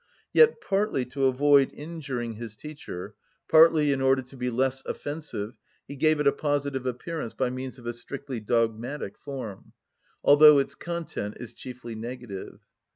Yet 0.33 0.59
partly 0.61 1.05
to 1.05 1.25
avoid 1.25 1.69
injuring 1.73 2.31
his 2.33 2.55
teacher, 2.55 3.13
partly 3.47 3.91
in 3.93 4.01
order 4.01 4.23
to 4.23 4.35
be 4.35 4.49
less 4.49 4.83
offensive, 4.87 5.53
he 5.87 5.95
gave 5.95 6.19
it 6.19 6.25
a 6.25 6.31
positive 6.31 6.87
appearance 6.87 7.35
by 7.35 7.51
means 7.51 7.77
of 7.77 7.85
a 7.85 7.93
strictly 7.93 8.39
dogmatic 8.39 9.15
form, 9.15 9.73
although 10.23 10.57
its 10.57 10.73
content 10.73 11.37
is 11.39 11.53
chiefly 11.53 11.93
negative. 11.93 12.61